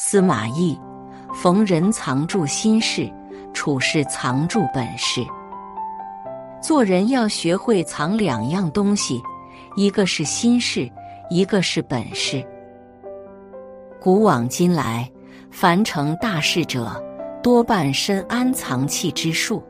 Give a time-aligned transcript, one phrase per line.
[0.00, 0.78] 司马懿，
[1.34, 3.12] 逢人藏住心事，
[3.52, 5.26] 处事藏住本事。
[6.62, 9.20] 做人要学会藏两样东西，
[9.74, 10.88] 一个是心事，
[11.28, 12.46] 一个是本事。
[14.00, 15.10] 古往今来，
[15.50, 16.88] 凡成大事者，
[17.42, 19.60] 多半深谙藏器之术。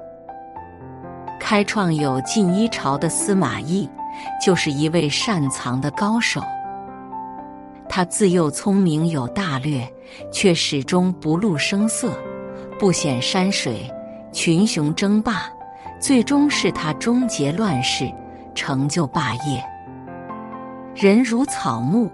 [1.41, 3.89] 开创有进一朝的司马懿，
[4.45, 6.43] 就是一位善藏的高手。
[7.89, 9.87] 他自幼聪明有大略，
[10.31, 12.13] 却始终不露声色，
[12.79, 13.91] 不显山水，
[14.33, 15.51] 群雄争霸，
[15.99, 18.13] 最终是他终结乱世，
[18.55, 19.65] 成就霸业。
[20.95, 22.11] 人如草木，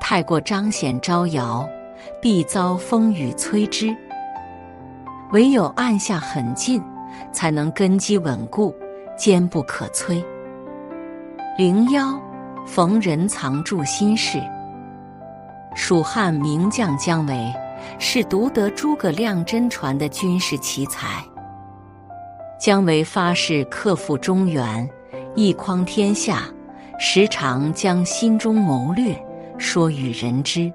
[0.00, 1.68] 太过彰显招摇，
[2.20, 3.94] 必遭风雨摧之。
[5.32, 6.82] 唯有按下狠劲，
[7.30, 8.74] 才能根基稳固，
[9.16, 10.24] 坚不可摧。
[11.58, 12.18] 灵妖，
[12.66, 14.40] 逢人藏住心事。
[15.74, 17.52] 蜀汉名将姜维
[17.98, 21.22] 是独得诸葛亮真传的军事奇才。
[22.58, 24.88] 姜维发誓克复中原，
[25.34, 26.44] 一匡天下，
[26.98, 29.16] 时常将心中谋略
[29.56, 30.70] 说与人知。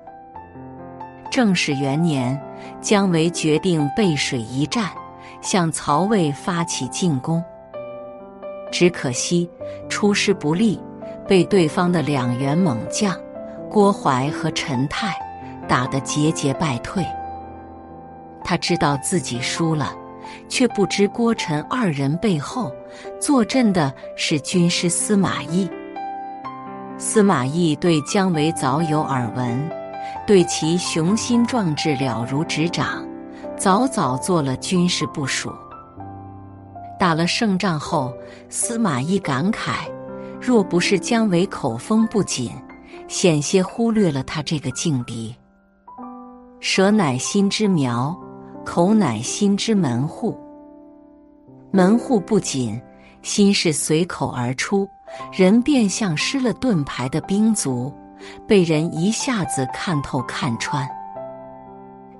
[1.29, 2.41] 正始元年，
[2.81, 4.89] 姜维决定背水一战，
[5.41, 7.43] 向曹魏发起进攻。
[8.71, 9.49] 只可惜
[9.87, 10.79] 出师不利，
[11.27, 13.15] 被对方的两员猛将。
[13.69, 15.13] 郭淮和陈泰
[15.67, 17.05] 打得节节败退，
[18.43, 19.93] 他知道自己输了，
[20.47, 22.71] 却不知郭陈二人背后
[23.19, 25.69] 坐镇的是军师司马懿。
[26.97, 29.69] 司马懿对姜维早有耳闻，
[30.25, 33.05] 对其雄心壮志了如指掌，
[33.57, 35.51] 早早做了军事部署。
[36.97, 38.13] 打了胜仗后，
[38.49, 39.89] 司马懿感慨：
[40.39, 42.51] 若不是姜维口风不紧。
[43.07, 45.35] 险些忽略了他这个劲敌。
[46.59, 48.17] 舌乃心之苗，
[48.65, 50.37] 口乃心之门户。
[51.71, 52.81] 门户不紧，
[53.21, 54.87] 心事随口而出，
[55.31, 57.93] 人便像失了盾牌的兵卒，
[58.47, 60.87] 被人一下子看透看穿。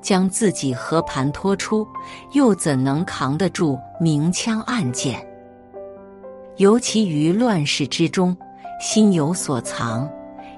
[0.02, 1.88] 将自己和盘托出，
[2.34, 5.26] 又怎能扛得住明枪暗箭？
[6.58, 8.38] 尤其于乱世之中，
[8.80, 10.08] 心有所藏。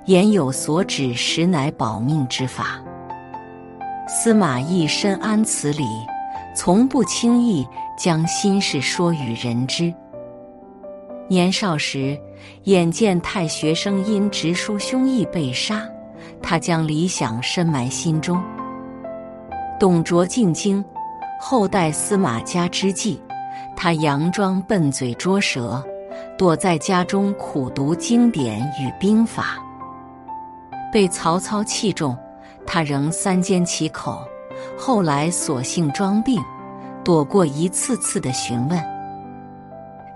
[0.07, 2.81] 言有所指，实乃保命之法。
[4.07, 5.83] 司马懿深谙此理，
[6.55, 9.93] 从不轻易将心事说与人知。
[11.27, 12.17] 年少时，
[12.63, 15.85] 眼见太学生因直抒胸臆被杀，
[16.41, 18.41] 他将理想深埋心中。
[19.77, 20.83] 董卓进京，
[21.37, 23.19] 后代司马家之际，
[23.75, 25.83] 他佯装笨嘴拙舌，
[26.37, 29.61] 躲在家中苦读经典与兵法。
[30.97, 32.17] 被曹操器重，
[32.65, 34.27] 他仍三缄其口。
[34.75, 36.41] 后来索性装病，
[37.03, 38.83] 躲过一次次的询问。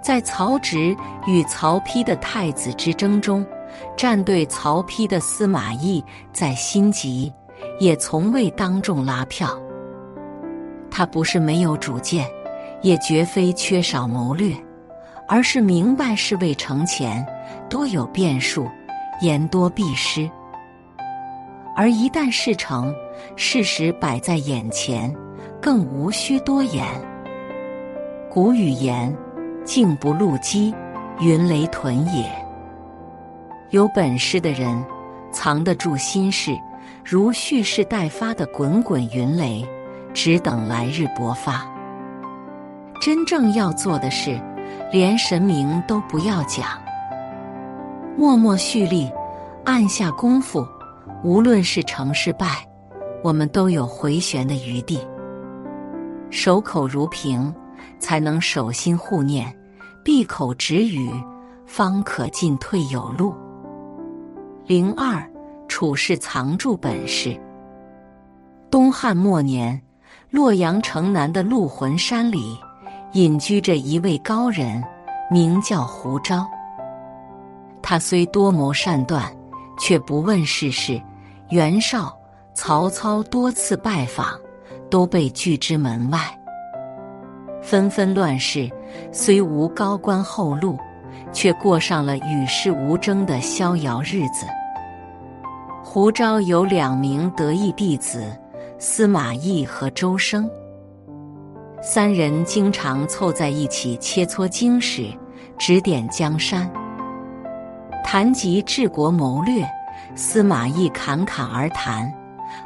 [0.01, 0.97] 在曹植
[1.27, 3.45] 与曹丕的太子之争中，
[3.95, 6.03] 站队曹丕的司马懿
[6.33, 7.31] 在心急，
[7.79, 9.55] 也从未当众拉票。
[10.89, 12.25] 他不是没有主见，
[12.81, 14.51] 也绝非缺少谋略，
[15.27, 17.23] 而是明白事未成前，
[17.69, 18.67] 多有变数，
[19.21, 20.27] 言多必失。
[21.75, 22.93] 而一旦事成，
[23.35, 25.13] 事实摆在眼前，
[25.61, 26.85] 更无需多言。
[28.29, 29.15] 古语言
[29.63, 30.73] ：“静不露机，
[31.19, 32.29] 云雷屯也。”
[33.71, 34.83] 有本事的人，
[35.31, 36.51] 藏得住心事，
[37.05, 39.65] 如蓄势待发的滚滚云雷，
[40.13, 41.65] 只等来日勃发。
[43.01, 44.39] 真正要做的事，
[44.91, 46.65] 连神明都不要讲，
[48.17, 49.09] 默默蓄力，
[49.63, 50.67] 按下功夫。
[51.23, 52.67] 无论是成是败，
[53.23, 54.99] 我们都有回旋的余地。
[56.29, 57.53] 守口如瓶，
[57.99, 59.45] 才能守心护念；
[60.03, 61.11] 闭口止语，
[61.65, 63.35] 方可进退有路。
[64.65, 65.21] 零二，
[65.67, 67.39] 处事藏住本事。
[68.69, 69.81] 东汉末年，
[70.29, 72.57] 洛阳城南的鹿魂山里，
[73.11, 74.81] 隐居着一位高人，
[75.29, 76.47] 名叫胡昭。
[77.81, 79.29] 他虽多谋善断，
[79.81, 81.01] 却不问世事。
[81.49, 82.15] 袁绍、
[82.53, 84.39] 曹操多次拜访，
[84.91, 86.19] 都被拒之门外。
[87.63, 88.69] 纷纷乱世，
[89.11, 90.77] 虽无高官厚禄，
[91.33, 94.45] 却过上了与世无争的逍遥日子。
[95.83, 98.23] 胡昭有两名得意弟子，
[98.77, 100.49] 司马懿和周生，
[101.81, 105.07] 三人经常凑在一起切磋经史，
[105.57, 106.71] 指点江山，
[108.03, 109.65] 谈及治国谋略。
[110.13, 112.11] 司马懿侃侃而谈，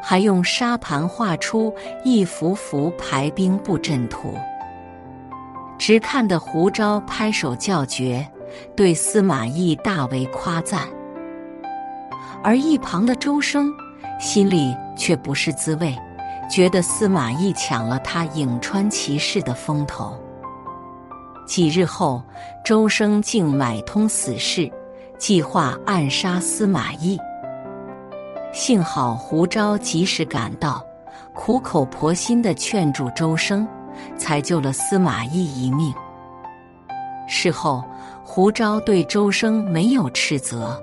[0.01, 1.71] 还用沙盘画出
[2.03, 4.35] 一幅幅排兵布阵图。
[5.77, 8.25] 直看得胡昭拍手叫绝，
[8.75, 10.87] 对司马懿大为夸赞。
[12.41, 13.71] 而一旁的周生
[14.19, 15.95] 心里却不是滋味，
[16.49, 20.17] 觉得司马懿抢了他颍川骑士的风头。
[21.45, 22.23] 几日后，
[22.63, 24.71] 周生竟买通死士，
[25.17, 27.17] 计划暗杀司马懿。
[28.53, 30.85] 幸好胡昭及时赶到，
[31.33, 33.67] 苦口婆心的劝住周生。
[34.17, 35.93] 才救了司马懿一命。
[37.29, 37.81] 事后，
[38.25, 40.77] 胡昭对周生没有斥责，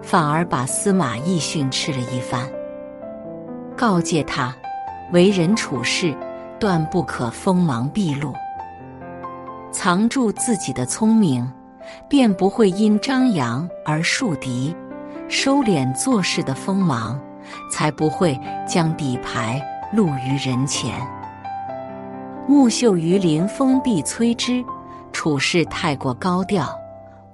[0.00, 2.48] 反而把司马懿训斥了一番，
[3.76, 4.54] 告诫他
[5.12, 6.16] 为人处事
[6.60, 8.32] 断不可锋芒毕露，
[9.72, 11.50] 藏住自己的聪明，
[12.08, 14.74] 便不会因张扬而树敌；
[15.28, 17.20] 收敛做事的锋芒，
[17.70, 19.62] 才不会将底牌
[19.92, 20.94] 露于人前。
[22.46, 24.64] 木秀于林，风必摧之。
[25.12, 26.66] 处事太过高调，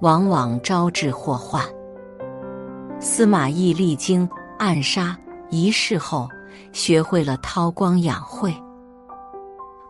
[0.01, 1.63] 往往招致祸患。
[2.99, 5.17] 司马懿历经暗杀
[5.49, 6.27] 一事后，
[6.73, 8.53] 学会了韬光养晦。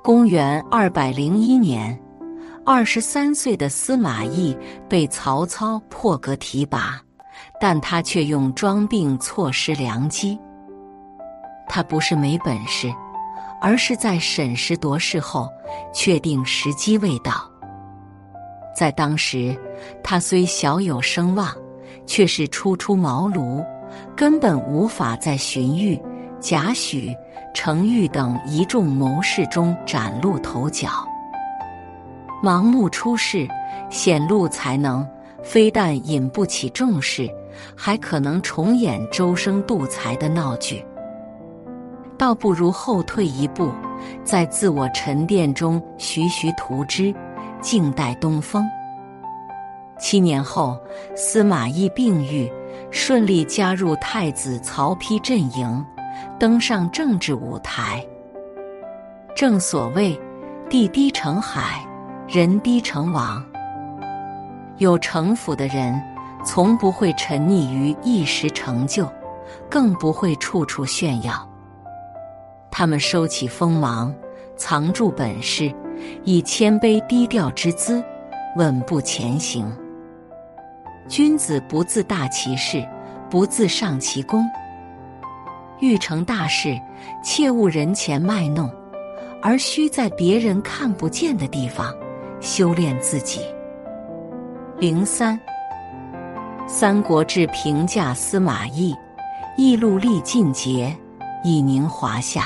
[0.03, 1.99] 公元二百零一年，
[2.71, 4.55] 二十三岁的司马懿
[4.87, 7.01] 被曹操破格提拔，
[7.59, 10.39] 但他却用装病错失良机。
[11.67, 12.93] 他不是没本事。
[13.59, 15.49] 而是在审时度势后，
[15.91, 17.49] 确定时机未到。
[18.73, 19.59] 在当时，
[20.03, 21.51] 他虽小有声望，
[22.05, 23.65] 却是初出茅庐，
[24.15, 25.99] 根本无法在荀彧、
[26.39, 27.13] 贾诩、
[27.51, 31.08] 程昱等一众谋士中崭露头角。
[32.43, 33.47] 盲目出世，
[33.89, 35.07] 显露才能，
[35.43, 37.29] 非但引不起重视，
[37.75, 40.83] 还可能重演周生度才的闹剧。
[42.17, 43.71] 倒不如后退一步，
[44.23, 47.13] 在自我沉淀中徐徐图之，
[47.61, 48.65] 静待东风。
[49.97, 50.77] 七年后，
[51.15, 52.51] 司马懿病愈，
[52.89, 55.85] 顺利加入太子曹丕阵营，
[56.39, 58.05] 登上政治舞台。
[59.35, 60.19] 正所谓
[60.69, 61.85] “地低成海，
[62.31, 63.43] 人低成王”。
[64.77, 65.99] 有城府的人，
[66.45, 69.11] 从不会沉溺于一时成就，
[69.67, 71.49] 更不会处处炫耀。
[72.69, 74.13] 他们收起锋芒，
[74.55, 75.73] 藏住本事，
[76.23, 78.03] 以谦卑低调之姿，
[78.55, 79.65] 稳步前行。
[81.07, 82.87] 君子不自大其事，
[83.27, 84.45] 不自上其功。
[85.79, 86.79] 欲成大事，
[87.23, 88.71] 切勿人前卖弄，
[89.41, 91.91] 而需在别人看不见的地方
[92.39, 93.41] 修炼自己。
[94.77, 95.37] 零三，
[96.67, 98.95] 《三国志》评价司马懿：
[99.57, 100.95] 义路历尽节，
[101.43, 102.45] 以宁华夏。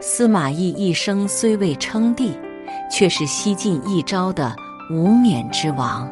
[0.00, 2.38] 司马懿一生虽未称帝，
[2.90, 4.54] 却是西晋一朝的
[4.90, 6.10] 无冕之王。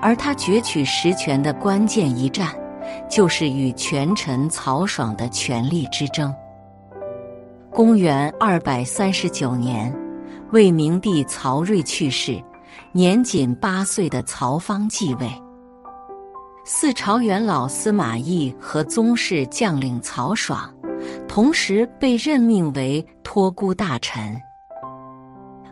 [0.00, 2.48] 而他攫取实权的关键一战，
[3.08, 6.32] 就是与权臣曹爽的权力之争。
[7.70, 9.92] 公元二百三十九年，
[10.50, 12.42] 魏明帝曹睿去世，
[12.92, 15.30] 年仅八岁的曹芳继位。
[16.64, 20.72] 四朝元老司马懿和宗室将领曹爽。
[21.28, 24.36] 同时被任命为托孤大臣。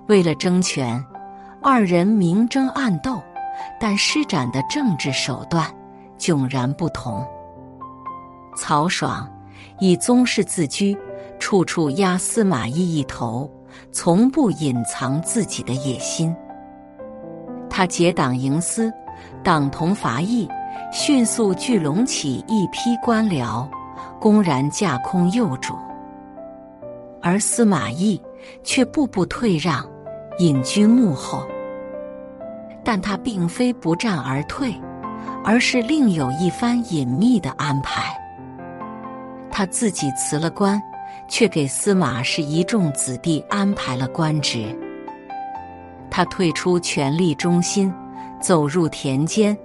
[0.06, 1.04] 为了争权，
[1.60, 3.20] 二人明争暗斗，
[3.80, 5.68] 但施展的政治手段
[6.16, 7.26] 迥然不同。
[8.56, 9.28] 曹爽
[9.80, 10.96] 以宗室自居，
[11.40, 13.50] 处处压司马懿一头，
[13.92, 16.34] 从不隐藏自己的野心。
[17.68, 18.92] 他结党营私，
[19.42, 20.48] 党同伐异，
[20.92, 23.68] 迅速聚拢起一批官僚。
[24.18, 25.74] 公然架空幼主，
[27.20, 28.20] 而司马懿
[28.64, 29.86] 却步步退让，
[30.38, 31.46] 隐居幕后。
[32.82, 34.74] 但他并非不战而退，
[35.44, 38.16] 而是另有一番隐秘的安排。
[39.50, 40.80] 他自己辞了官，
[41.28, 44.66] 却给司马氏一众子弟安排了官职。
[46.10, 47.92] 他退出权力中心，
[48.40, 49.56] 走入田间，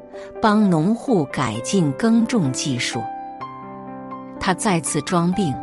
[0.41, 3.01] 帮农户改进耕种技术。
[4.39, 5.53] 他再次装病，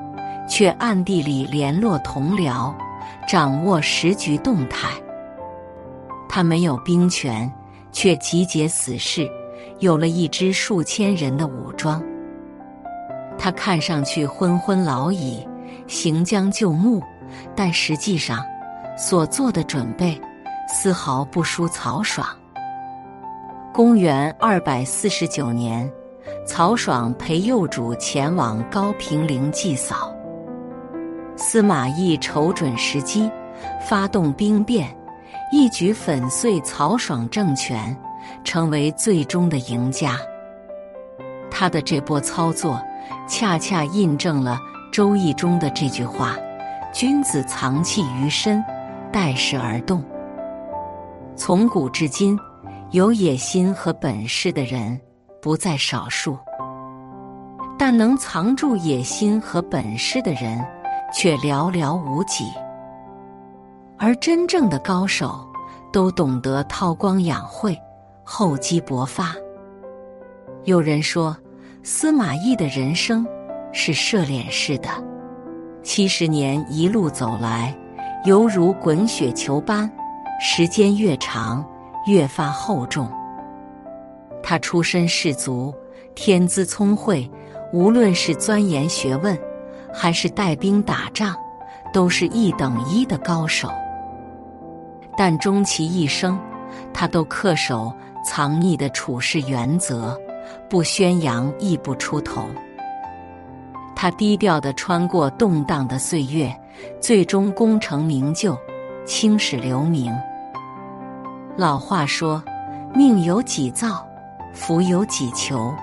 [0.49, 2.73] 却暗地里联络同僚，
[3.29, 4.89] 掌握时局动态。
[6.29, 7.53] 他没有兵权，
[7.91, 9.29] 却集结死士，
[9.81, 12.03] 有了一支数千人的武装。
[13.37, 15.47] 他看上去昏昏老矣，
[15.89, 17.03] 行将就木，
[17.57, 18.45] 但实际上
[18.97, 20.21] 所做的准备
[20.69, 22.25] 丝毫不输曹爽。
[23.75, 25.91] 公元二百四十九年。
[26.47, 30.15] 曹爽陪幼主前往高平陵祭扫。
[31.37, 33.31] 司马懿瞅准时机，
[33.87, 34.95] 发动兵变，
[35.53, 37.97] 一举粉碎曹爽政权，
[38.45, 40.17] 成为最终的赢家。
[41.51, 42.83] 他的这波操作，
[43.27, 44.59] 恰恰印证了
[44.99, 46.35] 《周易》中的这句话
[46.93, 48.61] ：“君子藏器于身，
[49.13, 50.03] 待时而动。”
[51.39, 52.37] 从古至今，
[52.91, 55.01] 有野心和本事的人
[55.41, 56.37] 不在少数，
[57.79, 60.61] 但能藏住野心和本事的人
[61.15, 62.47] 却寥寥无几。
[63.99, 65.47] 而真正的高手，
[65.93, 67.81] 都懂得韬光养晦，
[68.25, 69.33] 厚积薄发。
[70.65, 71.37] 有人说，
[71.85, 73.25] 司马懿的人生
[73.73, 74.89] 是射脸式的，
[75.83, 77.75] 七十年一路走来，
[78.25, 79.91] 犹如滚雪球般，
[80.41, 81.65] 时间越长
[82.07, 83.11] 越发厚重。
[84.43, 85.75] 他出身士族，
[86.15, 87.31] 天资聪慧，
[87.73, 89.39] 无论是钻研学问，
[89.93, 91.37] 还是带兵打仗，
[91.93, 93.69] 都是一等一的高手。
[95.17, 96.39] 但终其一生，
[96.95, 97.93] 他都恪守
[98.25, 100.19] 藏匿的处事原则。
[100.71, 102.49] 不宣扬，亦不出头。
[104.01, 106.57] 他低调的穿过动荡的岁月，
[107.01, 108.57] 最终功成名就，
[109.05, 110.17] 青史留名。
[111.57, 112.41] 老话说
[112.95, 114.07] ：“命由己造，
[114.55, 115.75] 福由己求。”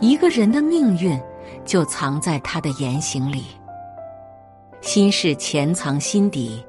[0.00, 1.20] 一个人的命运
[1.62, 3.44] 就藏在他的言行里。
[4.80, 6.64] 心事潜藏心底，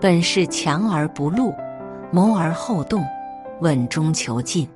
[0.00, 1.54] 本是强而不露，
[2.10, 3.04] 谋而后动，
[3.60, 4.68] 稳中求进。